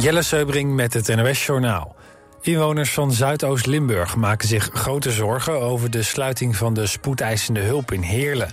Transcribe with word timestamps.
Jelle 0.00 0.22
Seubring 0.22 0.74
met 0.74 0.94
het 0.94 1.16
NOS 1.16 1.46
Journaal. 1.46 1.96
Inwoners 2.40 2.92
van 2.92 3.12
Zuidoost-Limburg 3.12 4.16
maken 4.16 4.48
zich 4.48 4.70
grote 4.72 5.10
zorgen... 5.10 5.60
over 5.60 5.90
de 5.90 6.02
sluiting 6.02 6.56
van 6.56 6.74
de 6.74 6.86
spoedeisende 6.86 7.60
hulp 7.60 7.92
in 7.92 8.00
Heerlen. 8.00 8.50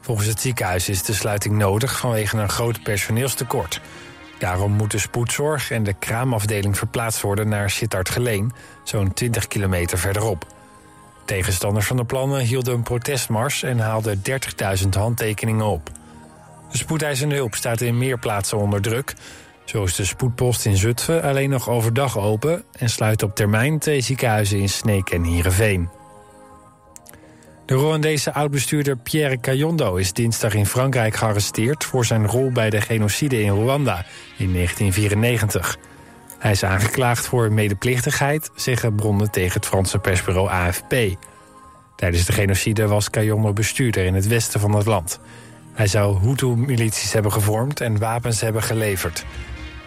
Volgens 0.00 0.26
het 0.26 0.40
ziekenhuis 0.40 0.88
is 0.88 1.02
de 1.02 1.12
sluiting 1.12 1.56
nodig 1.56 1.98
vanwege 1.98 2.36
een 2.36 2.48
groot 2.48 2.82
personeelstekort. 2.82 3.80
Daarom 4.38 4.72
moet 4.72 4.90
de 4.90 4.98
spoedzorg 4.98 5.70
en 5.70 5.82
de 5.82 5.94
kraamafdeling 5.94 6.78
verplaatst 6.78 7.20
worden 7.20 7.48
naar 7.48 7.70
Sittard-Geleen... 7.70 8.52
zo'n 8.84 9.12
20 9.12 9.48
kilometer 9.48 9.98
verderop. 9.98 10.46
Tegenstanders 11.24 11.86
van 11.86 11.96
de 11.96 12.04
plannen 12.04 12.40
hielden 12.40 12.74
een 12.74 12.82
protestmars... 12.82 13.62
en 13.62 13.78
haalden 13.78 14.22
30.000 14.82 14.88
handtekeningen 14.90 15.66
op. 15.66 15.90
De 16.70 16.78
spoedeisende 16.78 17.34
hulp 17.34 17.54
staat 17.54 17.80
in 17.80 17.98
meer 17.98 18.18
plaatsen 18.18 18.58
onder 18.58 18.82
druk... 18.82 19.14
Zo 19.70 19.84
is 19.84 19.94
de 19.94 20.04
spoedpost 20.04 20.64
in 20.64 20.76
Zutphen 20.76 21.22
alleen 21.22 21.50
nog 21.50 21.68
overdag 21.68 22.18
open... 22.18 22.64
en 22.72 22.90
sluit 22.90 23.22
op 23.22 23.34
termijn 23.34 23.78
twee 23.78 24.00
ziekenhuizen 24.00 24.58
in 24.58 24.68
Sneek 24.68 25.10
en 25.10 25.24
Heerenveen. 25.24 25.88
De 27.66 27.74
Rwandese 27.74 28.32
oud-bestuurder 28.32 28.96
Pierre 28.96 29.36
Kayondo 29.36 29.96
is 29.96 30.12
dinsdag 30.12 30.54
in 30.54 30.66
Frankrijk 30.66 31.16
gearresteerd... 31.16 31.84
voor 31.84 32.04
zijn 32.04 32.26
rol 32.26 32.52
bij 32.52 32.70
de 32.70 32.80
genocide 32.80 33.42
in 33.42 33.50
Rwanda 33.50 34.04
in 34.36 34.52
1994. 34.52 35.76
Hij 36.38 36.50
is 36.50 36.64
aangeklaagd 36.64 37.26
voor 37.26 37.52
medeplichtigheid, 37.52 38.50
zeggen 38.54 38.94
bronnen 38.94 39.30
tegen 39.30 39.54
het 39.54 39.66
Franse 39.66 39.98
persbureau 39.98 40.48
AFP. 40.48 40.94
Tijdens 41.96 42.24
de 42.24 42.32
genocide 42.32 42.86
was 42.86 43.10
Kayondo 43.10 43.52
bestuurder 43.52 44.04
in 44.04 44.14
het 44.14 44.26
westen 44.26 44.60
van 44.60 44.74
het 44.74 44.86
land. 44.86 45.20
Hij 45.72 45.86
zou 45.86 46.18
Hutu-milities 46.18 47.12
hebben 47.12 47.32
gevormd 47.32 47.80
en 47.80 47.98
wapens 47.98 48.40
hebben 48.40 48.62
geleverd... 48.62 49.24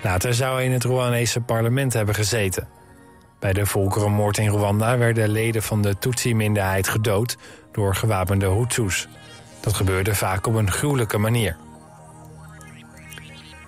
Later 0.04 0.34
zou 0.34 0.56
hij 0.56 0.66
in 0.66 0.72
het 0.72 0.84
Rwandese 0.84 1.42
parlement 1.42 1.94
hebben 1.94 2.16
gezeten. 2.16 2.68
Bij 3.40 3.54
de 3.54 3.66
volkerenmoord 3.66 4.38
in 4.38 4.50
Rwanda 4.50 4.98
werden 4.98 5.30
leden 5.30 5.64
van 5.64 5.82
de 5.82 5.98
Tutsi-minderheid 5.98 6.88
gedood 6.88 7.38
door 7.72 7.96
gewapende 7.96 8.50
Hutus. 8.50 9.08
Dat 9.60 9.74
gebeurde 9.74 10.16
vaak 10.16 10.48
op 10.48 10.56
een 10.56 10.72
gruwelijke 10.72 11.18
manier. 11.18 11.58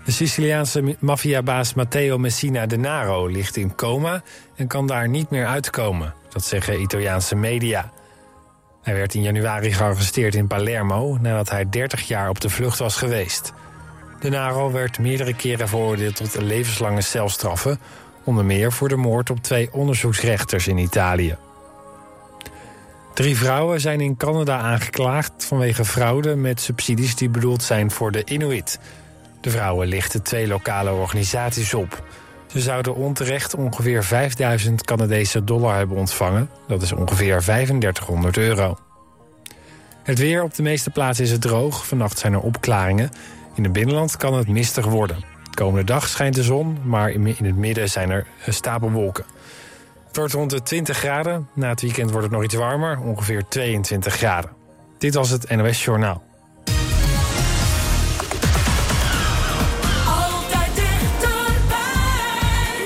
De 0.05 0.11
Siciliaanse 0.11 0.95
maffiabaas 0.99 1.73
Matteo 1.73 2.17
Messina 2.17 2.65
Denaro 2.65 3.27
ligt 3.27 3.55
in 3.55 3.75
coma 3.75 4.23
en 4.55 4.67
kan 4.67 4.87
daar 4.87 5.09
niet 5.09 5.29
meer 5.29 5.45
uitkomen. 5.45 6.13
Dat 6.29 6.43
zeggen 6.43 6.81
Italiaanse 6.81 7.35
media. 7.35 7.91
Hij 8.81 8.95
werd 8.95 9.13
in 9.13 9.21
januari 9.21 9.73
gearresteerd 9.73 10.35
in 10.35 10.47
Palermo 10.47 11.17
nadat 11.21 11.49
hij 11.49 11.69
30 11.69 12.07
jaar 12.07 12.29
op 12.29 12.41
de 12.41 12.49
vlucht 12.49 12.79
was 12.79 12.97
geweest. 12.97 13.53
De 14.25 14.31
Naro 14.31 14.71
werd 14.71 14.99
meerdere 14.99 15.33
keren 15.33 15.67
veroordeeld 15.67 16.15
tot 16.15 16.41
levenslange 16.41 17.01
celstraffen... 17.01 17.79
onder 18.23 18.45
meer 18.45 18.71
voor 18.71 18.89
de 18.89 18.95
moord 18.95 19.29
op 19.29 19.43
twee 19.43 19.73
onderzoeksrechters 19.73 20.67
in 20.67 20.77
Italië. 20.77 21.35
Drie 23.13 23.37
vrouwen 23.37 23.81
zijn 23.81 24.01
in 24.01 24.17
Canada 24.17 24.57
aangeklaagd 24.57 25.45
vanwege 25.45 25.85
fraude... 25.85 26.35
met 26.35 26.61
subsidies 26.61 27.15
die 27.15 27.29
bedoeld 27.29 27.63
zijn 27.63 27.91
voor 27.91 28.11
de 28.11 28.23
Inuit. 28.25 28.79
De 29.41 29.49
vrouwen 29.49 29.87
lichten 29.87 30.23
twee 30.23 30.47
lokale 30.47 30.91
organisaties 30.91 31.73
op. 31.73 32.03
Ze 32.47 32.59
zouden 32.59 32.95
onterecht 32.95 33.55
ongeveer 33.55 34.03
5000 34.03 34.85
Canadese 34.85 35.43
dollar 35.43 35.77
hebben 35.77 35.97
ontvangen. 35.97 36.49
Dat 36.67 36.81
is 36.81 36.91
ongeveer 36.91 37.39
3500 37.41 38.37
euro. 38.37 38.77
Het 40.03 40.19
weer 40.19 40.43
op 40.43 40.53
de 40.53 40.63
meeste 40.63 40.89
plaatsen 40.89 41.25
is 41.25 41.31
het 41.31 41.41
droog. 41.41 41.87
Vannacht 41.87 42.17
zijn 42.17 42.33
er 42.33 42.39
opklaringen. 42.39 43.11
In 43.55 43.63
het 43.63 43.73
binnenland 43.73 44.17
kan 44.17 44.33
het 44.33 44.47
mistig 44.47 44.85
worden. 44.85 45.17
De 45.43 45.55
komende 45.55 45.83
dag 45.83 46.07
schijnt 46.07 46.35
de 46.35 46.43
zon, 46.43 46.77
maar 46.83 47.11
in 47.11 47.25
het 47.25 47.55
midden 47.55 47.89
zijn 47.89 48.09
er 48.09 48.27
stapelwolken. 48.47 49.25
Het 50.07 50.15
wordt 50.15 50.33
rond 50.33 50.49
de 50.49 50.63
20 50.63 50.97
graden. 50.97 51.47
Na 51.53 51.69
het 51.69 51.81
weekend 51.81 52.09
wordt 52.09 52.25
het 52.25 52.35
nog 52.35 52.43
iets 52.43 52.53
warmer, 52.53 52.99
ongeveer 52.99 53.47
22 53.47 54.13
graden. 54.13 54.49
Dit 54.97 55.13
was 55.13 55.29
het 55.29 55.49
NOS 55.55 55.83
Journaal. 55.85 56.23
Altijd 60.07 60.75
dichterbij. 60.75 61.81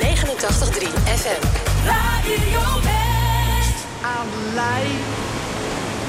89.3 0.02 0.88
FM. 1.04 1.46
Radio 1.86 2.82
West. 2.82 3.86
Our 4.02 4.28
life 4.54 5.04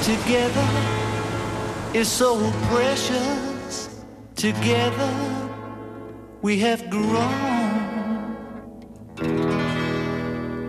together 0.03 0.69
is 1.91 2.17
so 2.17 2.37
precious. 2.69 3.50
Together 4.41 5.13
we 6.41 6.57
have 6.57 6.89
grown. 6.89 8.33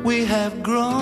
We 0.04 0.26
have 0.26 0.62
grown. 0.62 0.92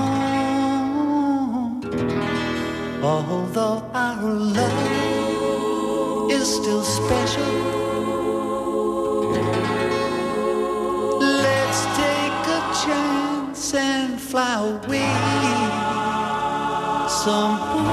Although 3.02 3.82
our 3.92 4.22
love 4.22 6.30
is 6.30 6.46
still 6.46 6.84
special. 6.84 7.52
Let's 11.18 11.84
take 11.98 12.46
a 12.58 12.60
chance 12.84 13.74
and 13.74 14.20
fly 14.20 14.68
away 14.68 15.10
somewhere 17.08 17.89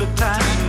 the 0.00 0.06
time. 0.16 0.59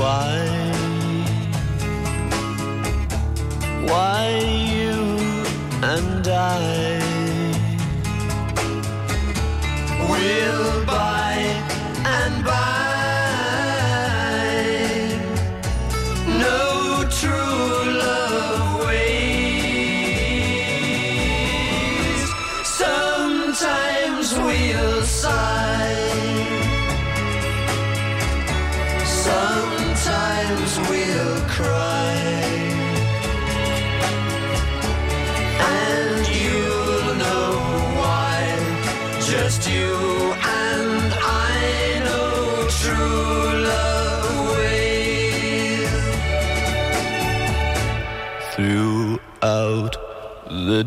Why. 0.00 0.32
Why 3.90 4.19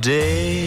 day. 0.03 0.62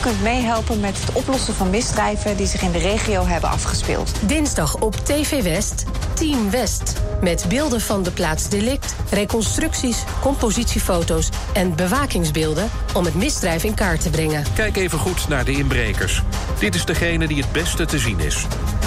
kunt 0.04 0.22
meehelpen 0.22 0.80
met 0.80 1.00
het 1.00 1.12
oplossen 1.14 1.54
van 1.54 1.70
misdrijven 1.70 2.38
die 2.38 2.48
zich 2.48 2.62
in 2.62 2.72
de 2.72 2.78
regio 2.78 3.26
hebben 3.26 3.50
afgespeeld. 3.50 4.12
Dinsdag 4.22 4.80
op 4.80 4.96
TV 4.96 5.44
West, 5.44 5.84
Team 6.14 6.50
West. 6.50 6.94
Met 7.22 7.46
beelden 7.50 7.82
van 7.82 8.04
de 8.04 8.12
plaats 8.12 8.50
delict, 8.50 8.96
reconstructies, 9.10 10.04
compositiefoto's 10.22 11.30
en 11.54 11.76
bewakingsbeelden 11.76 12.70
om 12.94 13.06
het 13.06 13.16
misdrijf 13.16 13.64
in 13.64 13.74
kaart 13.74 14.02
te 14.02 14.10
brengen. 14.10 14.44
Kijk 14.56 14.78
even 14.78 15.00
goed 15.00 15.28
naar 15.28 15.46
de 15.46 15.52
inbrekers. 15.52 16.22
Dit 16.60 16.76
is 16.76 16.86
degene 16.86 17.28
die 17.28 17.42
het 17.42 17.52
beste 17.52 17.86
te 17.86 18.00
zien 18.00 18.20
is. 18.20 18.46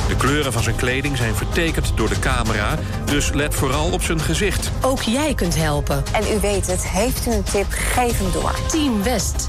De 0.08 0.16
kleuren 0.16 0.52
van 0.52 0.62
zijn 0.62 0.76
kleding 0.76 1.16
zijn 1.16 1.34
vertekend 1.34 1.92
door 1.94 2.08
de 2.08 2.18
camera, 2.18 2.78
dus 3.04 3.32
let 3.32 3.54
vooral 3.54 3.90
op 3.90 4.02
zijn 4.02 4.20
gezicht. 4.20 4.70
Ook 4.80 5.02
jij 5.02 5.34
kunt 5.34 5.56
helpen. 5.56 6.04
En 6.12 6.22
u 6.36 6.40
weet 6.40 6.66
het, 6.66 6.86
heeft 6.88 7.26
u 7.26 7.30
een 7.30 7.42
tip, 7.42 7.66
geef 7.68 8.18
hem 8.18 8.32
door. 8.32 8.54
Team 8.68 9.02
West. 9.02 9.48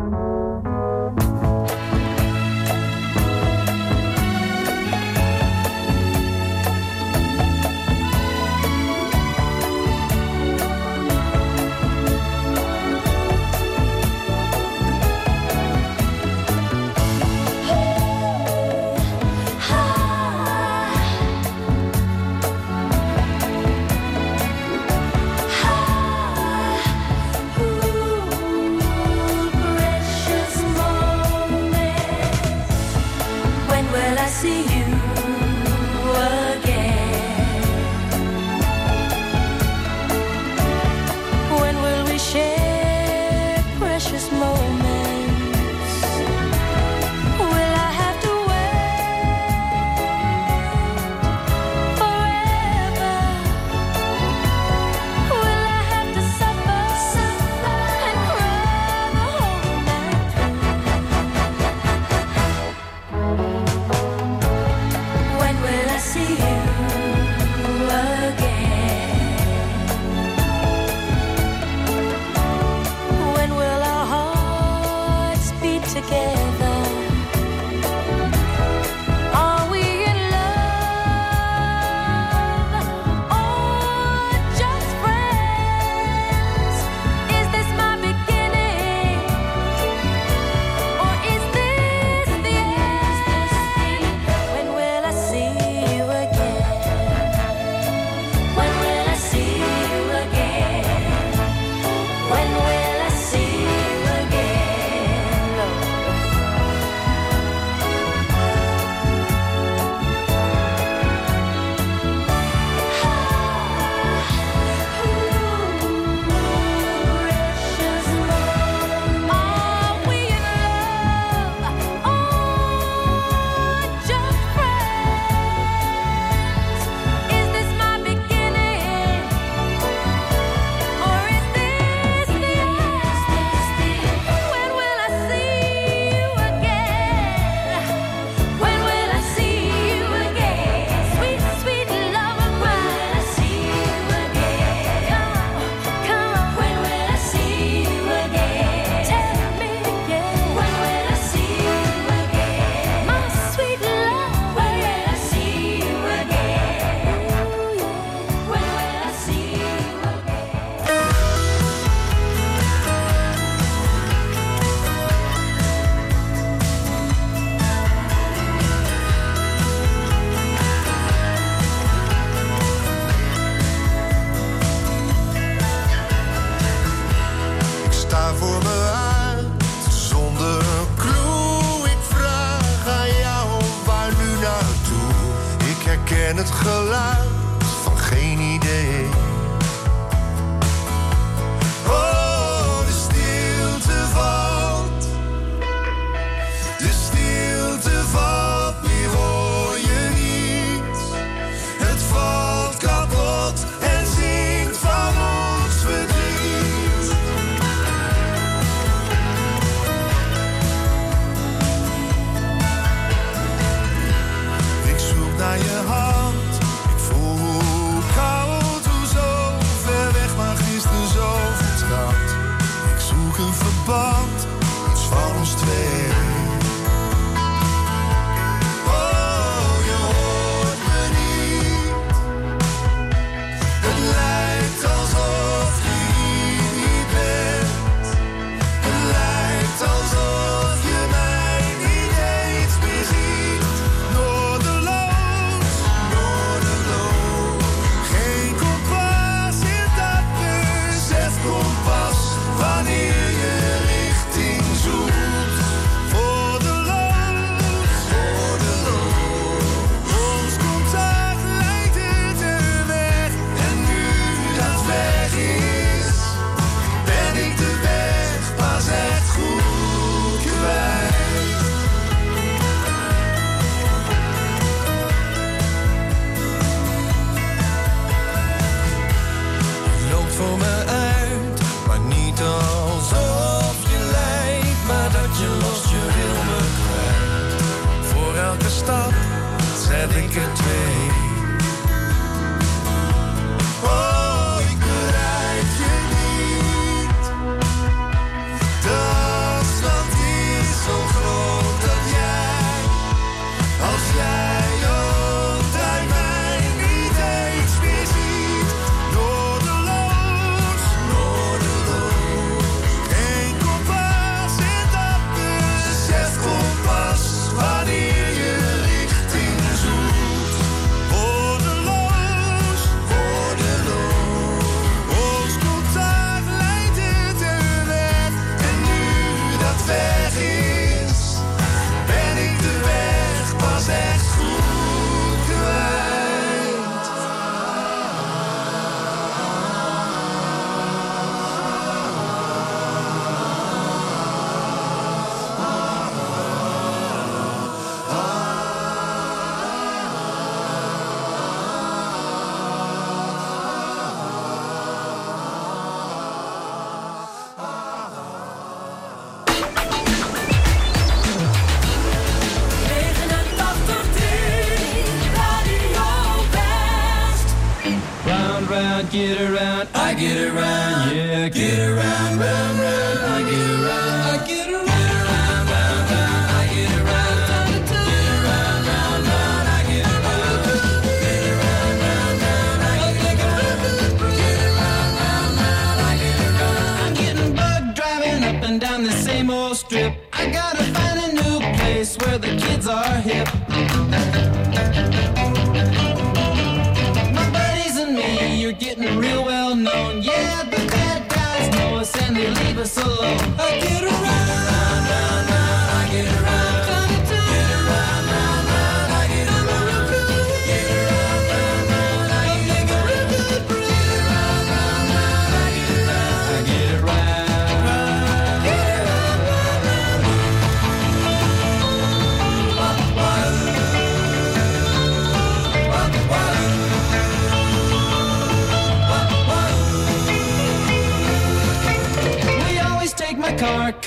Around, 369.53 369.87
I 369.93 370.13
get 370.13 370.37
around, 370.37 371.15
yeah, 371.15 371.49
get 371.49 371.79
around, 371.79 372.39
round, 372.39 372.79
round, 372.79 373.19
I 373.19 373.41
get 373.49 373.69
around, 373.69 374.21
I 374.21 374.47
get 374.47 374.55
around. 374.55 374.60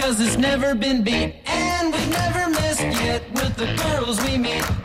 Cause 0.05 0.21
it's 0.21 0.37
never 0.37 0.75
been 0.75 1.03
beat. 1.03 1.35
And 1.47 1.91
we've 1.91 2.11
never 2.11 2.51
missed 2.51 2.83
yet 3.03 3.23
with 3.33 3.57
the 3.57 3.75
girls 3.83 4.23
we 4.23 4.37
meet. 4.37 4.84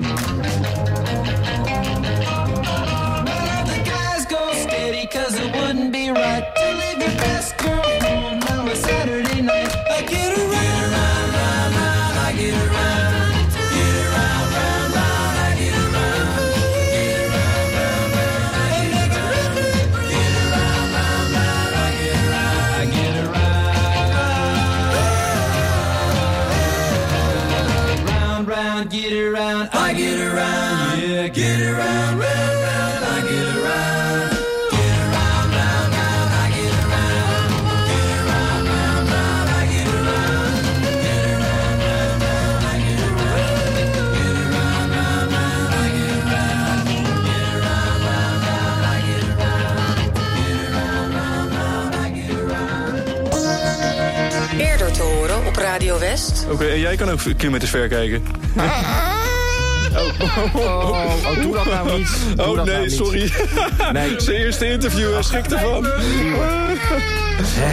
Oké, 56.51 56.65
en 56.65 56.79
jij 56.79 56.95
kan 56.95 57.09
ook 57.09 57.19
kilometers 57.37 57.71
ver 57.71 57.87
kijken. 57.87 58.23
Oh, 60.53 60.89
oh, 61.25 61.41
doe 61.41 61.53
dat 61.53 61.65
nou 61.65 61.97
niet. 61.97 62.09
Doe 62.35 62.45
Oh 62.45 62.63
nee, 62.63 62.75
nou 62.75 62.89
sorry. 62.89 63.31
Nee. 63.93 64.13
Zijn 64.17 64.37
eerste 64.37 64.71
interview, 64.71 65.13
hij 65.13 65.23
schrikt 65.23 65.51
ervan. 65.51 65.69
Oh, 65.69 65.75
oh, 65.75 65.91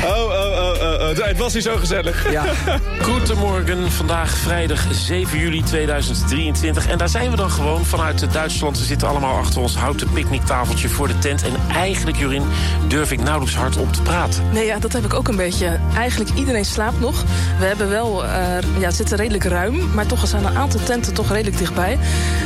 oh, 0.05 0.21
oh, 0.21 0.31
oh. 0.31 0.46
Het 0.81 1.39
was 1.39 1.55
niet 1.55 1.63
zo 1.63 1.77
gezellig. 1.77 2.31
Ja. 2.31 2.45
Goedemorgen, 3.01 3.91
vandaag 3.93 4.37
vrijdag 4.37 4.85
7 4.91 5.39
juli 5.39 5.63
2023. 5.63 6.87
En 6.89 6.99
daar 6.99 7.09
zijn 7.09 7.31
we 7.31 7.37
dan 7.37 7.51
gewoon 7.51 7.85
vanuit 7.85 8.33
Duitsland. 8.33 8.79
We 8.79 8.85
zitten 8.85 9.09
allemaal 9.09 9.37
achter 9.39 9.61
ons 9.61 9.77
houten 9.77 10.13
picknicktafeltje 10.13 10.89
voor 10.89 11.09
de 11.09 11.19
tent. 11.19 11.43
En 11.43 11.53
eigenlijk, 11.75 12.17
Jorin, 12.19 12.43
durf 12.89 13.13
ik 13.13 13.23
nauwelijks 13.23 13.57
hardop 13.57 13.93
te 13.93 14.03
praten. 14.03 14.43
Nee, 14.53 14.67
ja, 14.67 14.79
dat 14.79 14.93
heb 14.93 15.05
ik 15.05 15.15
ook 15.15 15.29
een 15.29 15.37
beetje. 15.37 15.79
Eigenlijk 15.97 16.31
iedereen 16.37 16.65
slaapt 16.65 17.01
nog. 17.01 17.23
We 17.59 17.65
hebben 17.65 17.89
wel, 17.89 18.25
eh, 18.25 18.31
ja, 18.79 18.87
het 18.87 18.95
zit 18.95 19.13
redelijk 19.13 19.45
ruim, 19.45 19.95
maar 19.95 20.07
toch 20.07 20.27
zijn 20.29 20.45
een 20.45 20.57
aantal 20.57 20.81
tenten 20.85 21.15
toch 21.15 21.29
redelijk 21.33 21.59
dichtbij. 21.59 21.99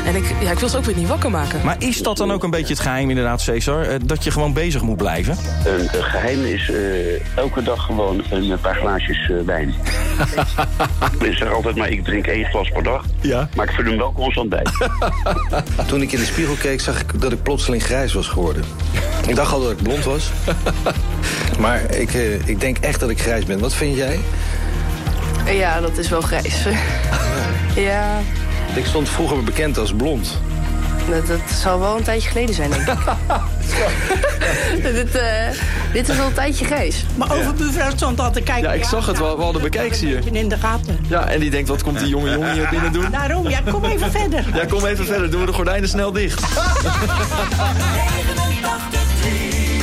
En 0.06 0.16
ik, 0.16 0.24
ja, 0.40 0.50
ik 0.50 0.58
wil 0.58 0.68
ze 0.68 0.76
ook 0.76 0.84
weer 0.84 0.96
niet 0.96 1.08
wakker 1.08 1.30
maken. 1.30 1.60
Maar 1.64 1.76
is 1.78 2.02
dat 2.02 2.16
dan 2.16 2.32
ook 2.32 2.42
een 2.44 2.50
beetje 2.50 2.72
het 2.74 2.82
geheim 2.82 3.08
inderdaad, 3.10 3.40
Cesar? 3.40 3.82
eh, 3.82 3.96
Dat 4.04 4.24
je 4.24 4.30
gewoon 4.30 4.52
bezig 4.52 4.82
moet 4.82 4.96
blijven? 4.96 5.36
Een, 5.64 5.80
een 5.80 6.04
geheim 6.04 6.44
is 6.44 6.70
eh, 6.70 7.36
elke 7.36 7.62
dag 7.62 7.84
gewoon 7.84 8.19
een 8.30 8.60
paar 8.60 8.74
glaasjes 8.74 9.30
eh, 9.30 9.36
wijn. 9.44 9.74
ik 11.30 11.36
zeg 11.36 11.52
altijd 11.52 11.76
maar, 11.76 11.88
ik 11.88 12.04
drink 12.04 12.26
één 12.26 12.44
glas 12.44 12.68
per 12.68 12.82
dag. 12.82 13.04
Ja. 13.20 13.48
Maar 13.56 13.68
ik 13.68 13.74
vul 13.74 13.84
hem 13.84 13.96
wel 13.96 14.12
constant 14.12 14.48
bij. 14.48 14.66
Toen 15.86 16.02
ik 16.02 16.12
in 16.12 16.18
de 16.18 16.24
spiegel 16.24 16.54
keek, 16.54 16.80
zag 16.80 17.00
ik 17.00 17.20
dat 17.20 17.32
ik 17.32 17.42
plotseling 17.42 17.82
grijs 17.82 18.12
was 18.12 18.28
geworden. 18.28 18.64
Ik 19.26 19.34
dacht 19.34 19.52
al 19.52 19.62
dat 19.62 19.70
ik 19.70 19.82
blond 19.82 20.04
was. 20.04 20.30
Maar 21.58 21.94
ik, 21.94 22.14
eh, 22.14 22.48
ik 22.48 22.60
denk 22.60 22.78
echt 22.78 23.00
dat 23.00 23.10
ik 23.10 23.20
grijs 23.20 23.44
ben. 23.44 23.58
Wat 23.58 23.74
vind 23.74 23.96
jij? 23.96 24.20
Ja, 25.46 25.80
dat 25.80 25.98
is 25.98 26.08
wel 26.08 26.20
grijs. 26.20 26.64
ja, 27.74 28.18
Ik 28.74 28.84
stond 28.84 29.08
vroeger 29.08 29.44
bekend 29.44 29.78
als 29.78 29.92
blond. 29.92 30.38
Dat, 31.08 31.26
dat 31.26 31.40
zal 31.62 31.80
wel 31.80 31.96
een 31.96 32.02
tijdje 32.02 32.28
geleden 32.28 32.54
zijn, 32.54 32.70
denk 32.70 32.88
ik. 32.88 32.94
dit, 34.82 35.14
eh, 35.14 35.48
dit 35.92 36.08
is 36.08 36.18
al 36.18 36.26
een 36.26 36.32
tijdje 36.32 36.64
grijs. 36.64 37.04
Maar 37.16 37.32
over 37.32 37.54
buurvrouw 37.54 37.90
stond 37.90 38.20
al 38.20 38.30
te 38.30 38.40
kijken. 38.40 38.68
Ja, 38.68 38.74
ik 38.74 38.84
zag 38.84 39.06
het 39.06 39.18
wel. 39.18 39.36
We 39.36 39.42
hadden 39.42 39.94
zie 39.94 40.08
je. 40.08 40.18
In 40.32 40.48
de 40.48 40.56
gaten. 40.56 40.98
Ja, 41.08 41.28
en 41.28 41.40
die 41.40 41.50
denkt, 41.50 41.68
wat 41.68 41.82
komt 41.82 41.98
die 41.98 42.08
jonge 42.08 42.30
jongen 42.30 42.52
hier 42.52 42.68
binnen 42.70 42.92
doen? 42.92 43.10
Daarom, 43.10 43.48
ja, 43.48 43.60
kom 43.70 43.84
even 43.84 44.10
verder. 44.20 44.44
Ja, 44.54 44.64
kom 44.64 44.86
even 44.86 45.06
verder. 45.06 45.30
Doen 45.30 45.40
we 45.40 45.46
de 45.46 45.52
gordijnen 45.52 45.88
snel 45.88 46.12
dicht. 46.12 46.42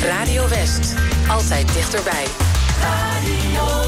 Radio 0.04 0.48
West. 0.50 0.94
Altijd 1.28 1.74
dichterbij. 1.74 2.26
If 3.30 3.87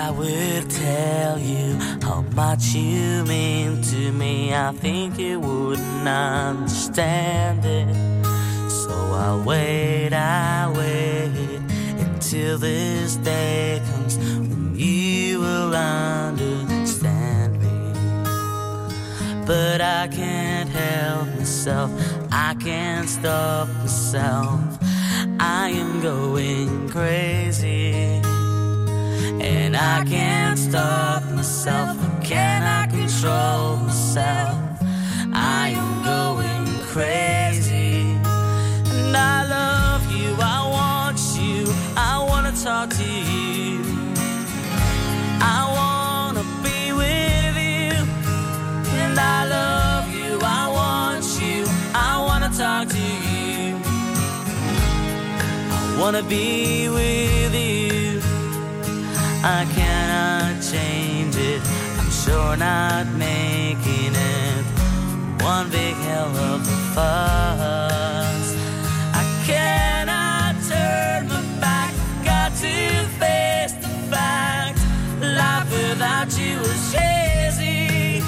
I 0.00 0.12
would 0.12 0.70
tell 0.70 1.40
you 1.40 1.74
how 2.02 2.20
much 2.36 2.72
you 2.72 3.24
mean 3.24 3.82
to 3.82 4.12
me, 4.12 4.54
I 4.54 4.70
think 4.72 5.18
you 5.18 5.40
wouldn't 5.40 6.08
understand 6.08 7.64
it. 7.64 7.92
So 8.70 8.92
I'll 8.92 9.42
wait, 9.42 10.12
I 10.12 10.72
wait 10.76 11.60
until 11.98 12.58
this 12.58 13.16
day 13.16 13.82
comes 13.90 14.16
when 14.18 14.76
you 14.76 15.40
will 15.40 15.74
understand 15.74 17.60
me. 17.60 17.76
But 19.46 19.80
I 19.80 20.06
can't 20.06 20.70
help 20.70 21.26
myself, 21.38 21.90
I 22.30 22.54
can't 22.54 23.08
stop 23.08 23.66
myself. 23.80 24.60
I 25.40 25.70
am 25.70 26.00
going 26.00 26.88
crazy. 26.88 28.17
I 29.80 30.04
can't 30.04 30.58
stop 30.58 31.22
myself. 31.30 31.96
Can 32.22 32.62
I 32.64 32.86
control 32.88 33.76
myself? 33.76 34.58
I 35.32 35.68
am 35.76 36.02
going 36.02 36.66
crazy. 36.86 38.18
And 38.90 39.16
I 39.16 39.46
love 39.46 40.02
you, 40.10 40.34
I 40.40 40.58
want 40.76 41.20
you, 41.38 41.72
I 41.96 42.24
wanna 42.28 42.52
talk 42.52 42.90
to 42.90 43.04
you. 43.04 43.78
I 45.40 45.60
wanna 45.78 46.44
be 46.66 46.92
with 46.92 47.56
you. 47.56 47.94
And 48.98 49.16
I 49.16 49.46
love 49.46 50.12
you, 50.12 50.40
I 50.42 50.68
want 50.78 51.24
you, 51.40 51.64
I 51.94 52.12
wanna 52.26 52.50
talk 52.50 52.88
to 52.88 53.04
you. 53.30 53.76
I 55.70 55.96
wanna 56.00 56.24
be 56.24 56.88
with 56.88 57.54
you. 57.54 57.87
I 59.44 59.64
cannot 59.72 60.62
change 60.62 61.36
it. 61.36 61.62
I'm 61.98 62.10
sure 62.10 62.56
not 62.56 63.06
making 63.16 64.12
it 64.14 64.64
one 65.40 65.70
big 65.70 65.94
hell 65.94 66.36
of 66.36 66.60
a 66.62 66.76
fuss. 66.94 68.56
I 69.14 69.24
cannot 69.46 70.56
turn 70.68 71.28
my 71.28 71.60
back. 71.60 71.94
Got 72.24 72.50
to 72.56 73.06
face 73.20 73.74
the 73.74 73.88
fact. 74.10 74.78
Life 75.20 75.70
without 75.70 76.36
you 76.36 76.58
is 76.58 76.92
crazy. 76.92 78.20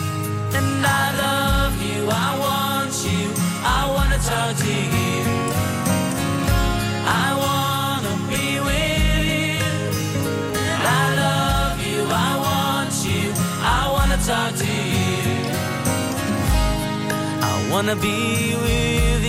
And 0.57 0.87
I 0.87 1.07
love 1.25 1.83
you. 1.83 2.09
I 2.09 2.39
want 2.39 2.95
you. 3.05 3.33
I 3.65 3.91
wanna 3.95 4.19
talk 4.19 4.57
to 4.65 4.73
you. 4.73 5.00
Wanna 17.81 17.97
be 17.97 18.55
with 18.57 19.20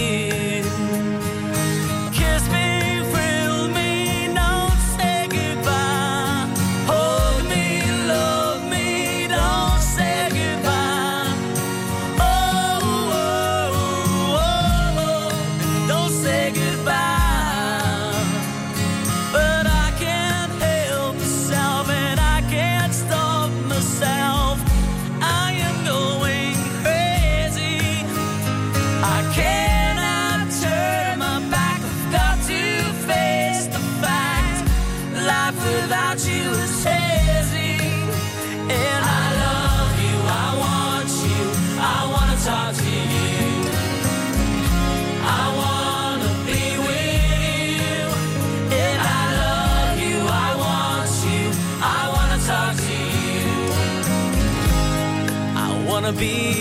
be 56.22 56.61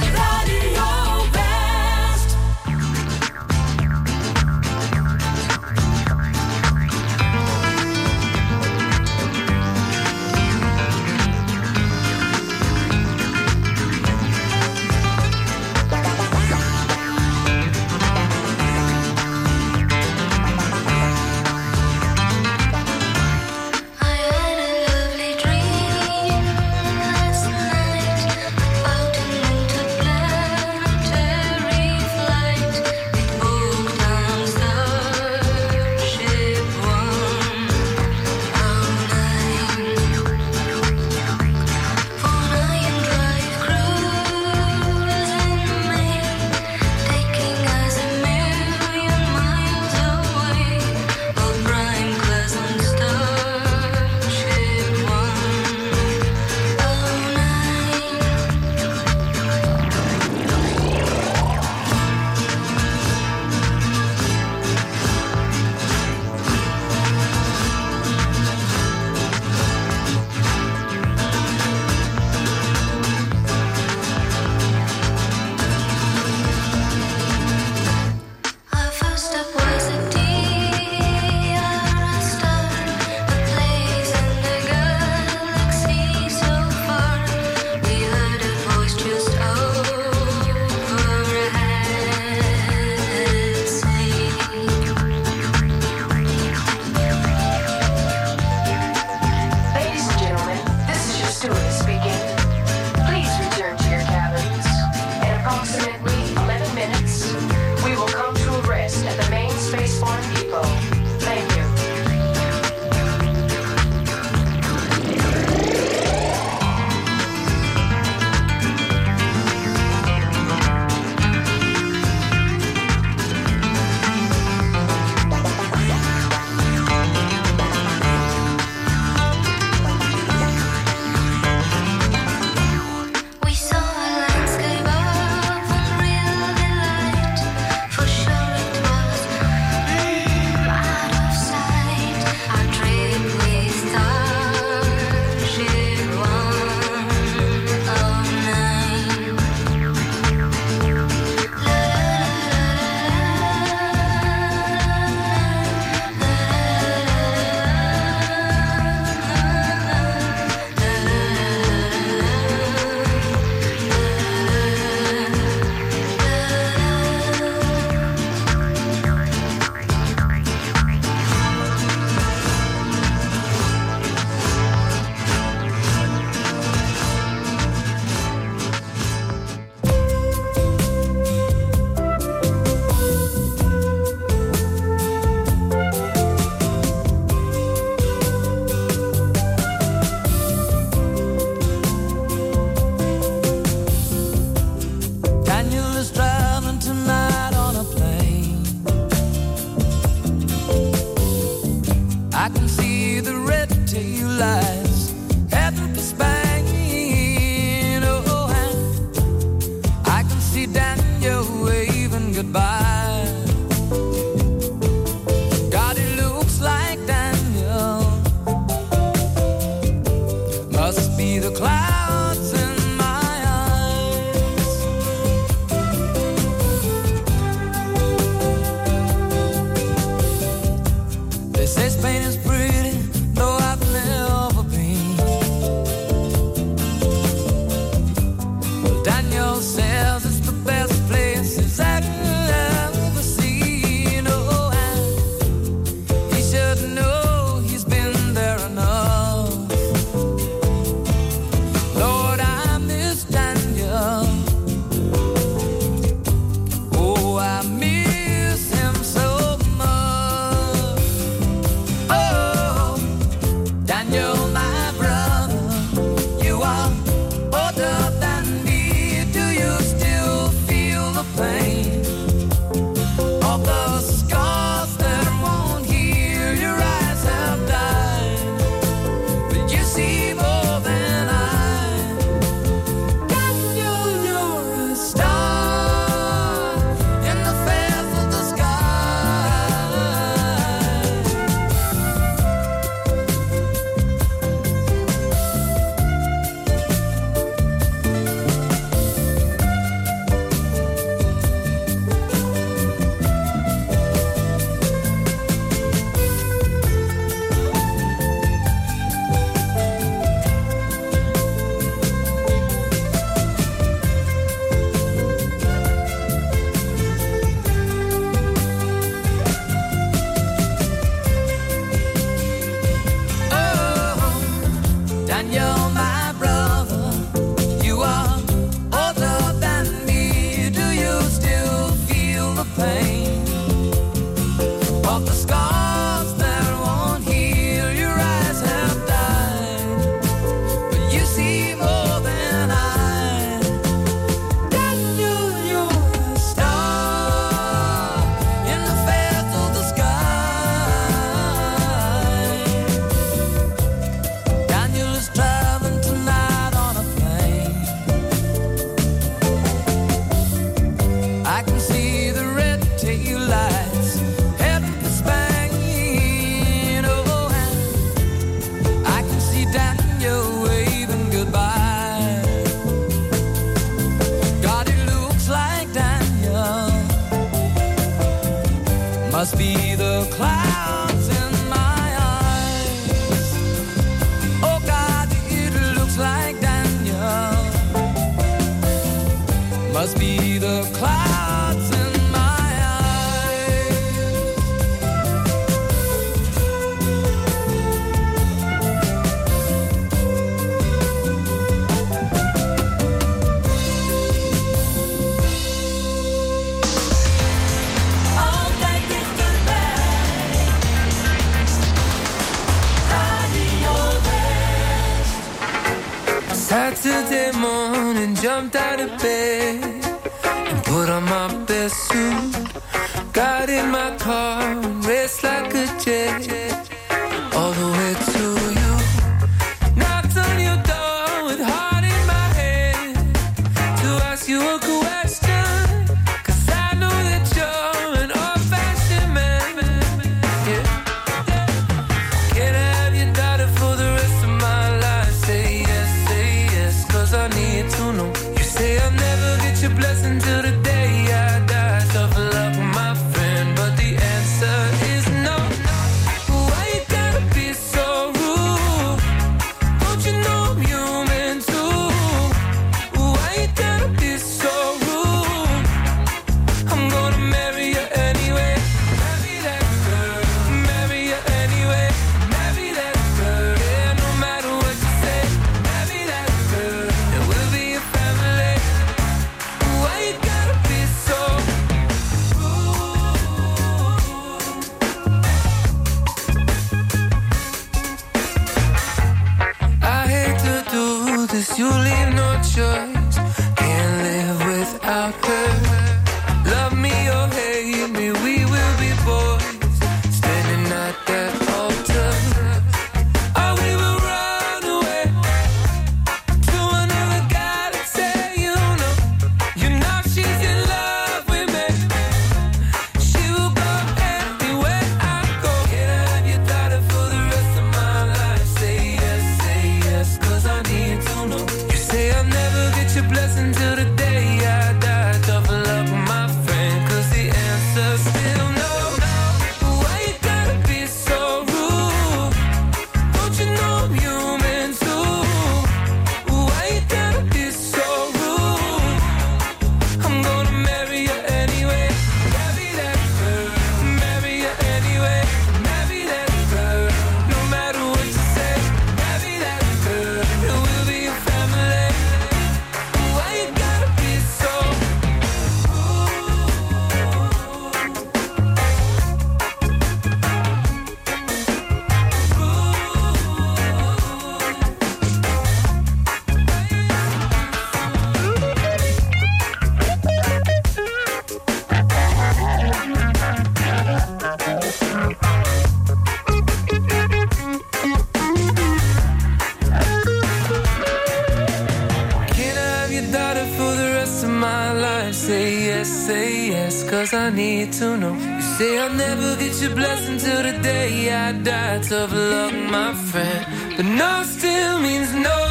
Say 588.81 588.97
I'll 588.97 589.13
never 589.13 589.55
get 589.57 589.73
your 589.81 589.93
blessing 590.01 590.37
till 590.37 590.63
the 590.63 590.75
day 590.81 591.31
I 591.45 591.51
die. 591.69 591.99
Tough 592.09 592.33
luck, 592.33 592.73
my 592.97 593.13
friend. 593.29 593.61
But 593.95 594.07
no 594.21 594.31
still 594.55 594.99
means 595.05 595.31
no. 595.47 595.70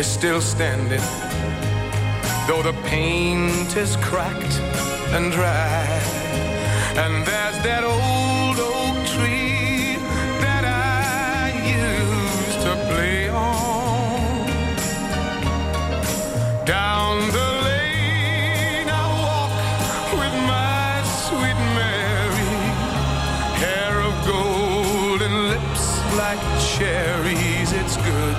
is 0.00 0.06
still 0.06 0.40
standing, 0.40 1.04
though 2.46 2.62
the 2.62 2.72
paint 2.86 3.76
is 3.76 3.96
cracked 3.96 4.54
and 5.14 5.30
dry. 5.30 5.84
And 6.96 7.26
there's 7.26 7.58
that 7.68 7.84
old 7.84 8.58
oak 8.58 8.96
tree 9.14 9.98
that 10.40 10.64
I 10.64 11.52
used 11.84 12.60
to 12.66 12.72
play 12.88 13.28
on. 13.28 14.46
Down 16.64 17.18
the 17.38 17.50
lane 17.68 18.88
I 18.88 19.04
walk 19.24 19.52
with 20.20 20.36
my 20.54 21.02
sweet 21.26 21.60
Mary, 21.76 22.56
hair 23.62 24.00
of 24.08 24.14
gold 24.26 25.20
and 25.20 25.36
lips 25.52 25.84
like 26.16 26.40
cherries. 26.72 27.72
It's 27.72 27.96
good 27.98 28.36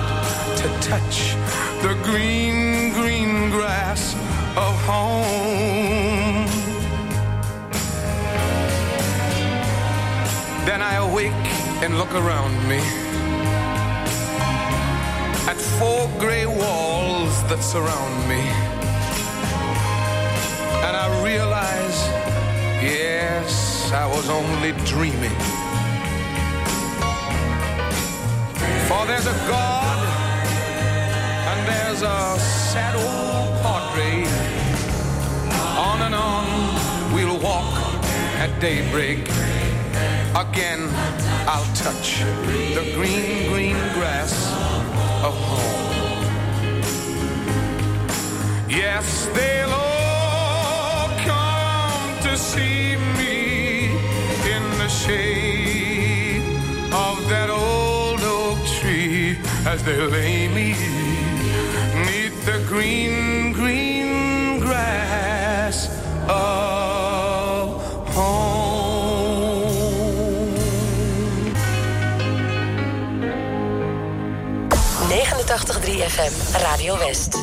to 0.60 0.68
touch 0.88 1.31
green, 2.12 2.92
green 2.92 3.48
grass 3.48 4.12
of 4.64 4.74
home. 4.84 6.44
Then 10.66 10.82
I 10.82 10.96
awake 11.08 11.46
and 11.82 11.96
look 11.96 12.12
around 12.14 12.52
me 12.68 12.80
at 15.50 15.56
four 15.78 16.02
gray 16.20 16.44
walls 16.44 17.34
that 17.48 17.62
surround 17.62 18.16
me. 18.28 18.42
And 20.86 20.94
I 21.04 21.06
realize, 21.24 21.98
yes, 22.94 23.90
I 23.90 24.06
was 24.06 24.28
only 24.28 24.72
dreaming. 24.84 25.38
For 28.88 29.06
there's 29.06 29.26
a 29.26 29.36
God 29.48 29.81
there's 31.92 32.02
a 32.04 32.40
sad 32.40 32.94
old 32.96 33.52
padre. 33.60 34.24
On 35.76 36.00
and 36.00 36.14
on 36.14 36.46
we'll 37.12 37.38
walk 37.38 37.74
at 38.38 38.50
daybreak. 38.60 39.20
Again, 40.34 40.88
I'll 41.46 41.70
touch 41.74 42.20
the 42.76 42.92
green, 42.96 43.50
green 43.52 43.76
grass 43.92 44.32
of 45.22 45.34
home. 45.50 46.24
Yes, 48.70 49.26
they'll 49.34 49.70
all 49.70 51.08
come 51.28 52.22
to 52.22 52.36
see 52.38 52.96
me 53.18 53.90
in 54.54 54.64
the 54.78 54.88
shade 54.88 56.42
of 56.90 57.28
that 57.28 57.50
old 57.50 58.22
oak 58.22 58.58
tree 58.80 59.36
as 59.66 59.84
they 59.84 59.98
lay 60.06 60.48
me 60.48 61.11
green, 62.72 63.52
green 63.52 64.58
grass 64.58 65.88
of 66.26 67.68
home. 68.14 69.68
89.3 75.10 76.00
FM, 76.08 76.32
Radio 76.64 76.94
West. 76.94 77.41